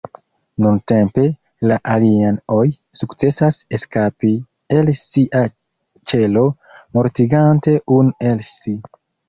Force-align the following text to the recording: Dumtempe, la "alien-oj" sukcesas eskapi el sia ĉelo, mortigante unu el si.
Dumtempe, 0.63 1.25
la 1.71 1.77
"alien-oj" 1.95 2.63
sukcesas 3.03 3.61
eskapi 3.79 4.33
el 4.79 4.91
sia 5.03 5.45
ĉelo, 6.15 6.47
mortigante 7.01 7.79
unu 8.01 8.19
el 8.33 8.47
si. 8.53 8.79